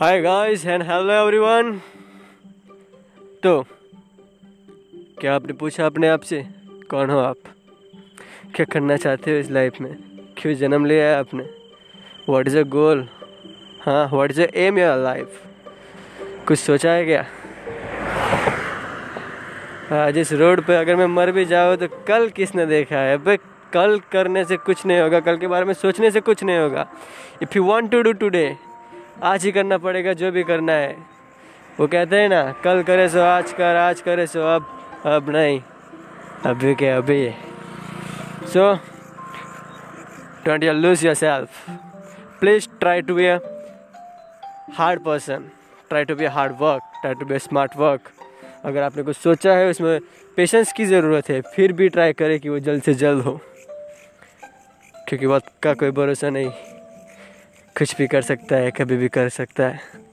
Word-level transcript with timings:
Hi 0.00 0.20
guys 0.22 0.64
and 0.66 0.82
hello 0.82 1.12
everyone 1.12 1.72
तो 3.42 3.50
क्या 5.20 5.34
आपने 5.34 5.52
पूछा 5.52 5.86
अपने 5.86 6.08
आप 6.08 6.20
से? 6.20 6.42
कौन 6.90 7.10
हो 7.10 7.18
आप? 7.18 7.36
क्या 8.54 8.66
करना 8.72 8.96
चाहते 8.96 9.32
हो 9.32 9.38
इस 9.38 9.50
लाइफ 9.50 9.80
में? 9.80 9.92
क्यों 10.38 10.54
जन्म 10.54 10.84
लिया 10.84 11.04
है 11.04 11.16
आपने? 11.16 11.42
व्हाट 12.28 12.48
इज़ 12.48 12.56
अ 12.58 12.62
गोल 12.68 13.06
हाँ 13.82 14.06
what 14.12 14.30
is 14.30 14.40
a 14.42 14.46
aim 14.54 14.78
your 14.78 14.96
life 14.98 15.42
कुछ 16.48 16.58
सोचा 16.58 16.92
है 16.92 17.04
क्या? 17.04 17.26
आज 19.98 20.18
इस 20.18 20.32
रोड 20.32 20.64
पे 20.66 20.76
अगर 20.76 20.96
मैं 20.96 21.06
मर 21.08 21.32
भी 21.32 21.44
जाऊँ 21.44 21.76
तो 21.76 21.88
कल 22.08 22.28
किसने 22.36 22.66
देखा 22.66 23.00
है? 23.00 23.18
भाई 23.18 23.36
कल 23.72 24.00
करने 24.12 24.44
से 24.44 24.56
कुछ 24.56 24.86
नहीं 24.86 25.00
होगा। 25.00 25.20
कल 25.20 25.36
के 25.36 25.46
बारे 25.46 25.64
में 25.64 25.74
सोचने 25.74 26.10
से 26.10 26.20
कुछ 26.20 26.44
नहीं 26.44 26.58
होगा। 26.58 26.88
If 27.42 27.56
you 27.56 27.64
want 27.64 27.92
to 27.92 28.02
do 28.02 28.12
today 28.12 28.48
आज 29.22 29.44
ही 29.44 29.50
करना 29.52 29.76
पड़ेगा, 29.78 30.12
जो 30.12 30.30
भी 30.32 30.42
करना 30.42 30.72
है। 30.72 30.96
वो 31.80 31.86
कहते 31.86 32.16
हैं 32.16 32.28
ना, 32.28 32.42
कल 32.64 32.82
करे 32.82 33.08
सो 33.08 33.20
आज 33.20 33.52
कर, 33.52 33.76
आज 33.76 34.00
करे 34.00 34.26
सो 34.26 34.40
अब 34.54 34.66
अब 35.06 35.30
नहीं। 35.30 35.60
अभी 36.46 36.74
के 36.74 36.88
अभी 36.88 37.30
so 38.52 38.72
don't 40.44 40.64
you 40.64 40.72
lose 40.72 41.04
yourself 41.14 41.70
please 42.40 42.68
try 42.80 43.02
to 43.02 43.14
be 43.14 43.26
a 43.26 43.38
hard 44.74 45.04
person 45.04 45.50
try 45.88 46.04
to 46.04 46.14
be 46.14 46.24
a 46.24 46.30
hard 46.30 46.56
work 46.60 46.82
try 47.00 47.14
to 47.14 47.26
be 47.26 47.38
smart 47.38 47.76
work 47.76 48.10
अगर 48.64 48.82
आपने 48.82 49.02
कुछ 49.02 49.16
सोचा 49.16 49.52
है, 49.52 49.68
उसमें 49.70 50.00
पेशेंस 50.36 50.72
की 50.72 50.84
ज़रूरत 50.84 51.28
है, 51.30 51.40
फिर 51.40 51.72
भी 51.72 51.88
ट्राई 51.88 52.12
करें 52.12 52.38
कि 52.40 52.48
वो 52.48 52.58
जल्द 52.58 52.82
से 52.82 52.94
जल्द 52.94 53.24
हो। 53.24 53.40
क्योंकि 55.08 55.26
वक्त 55.26 55.52
का 55.62 55.74
कोई 55.74 55.90
भरोसा 55.90 56.30
नहीं। 56.30 56.50
कुछ 57.80 57.96
भी 57.96 58.06
कर 58.06 58.22
सकता 58.22 58.56
है 58.56 58.70
कभी 58.70 58.96
भी 58.96 59.08
कर 59.08 59.28
सकता 59.28 59.68
है। 59.68 60.09